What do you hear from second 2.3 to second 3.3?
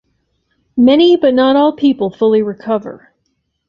recover.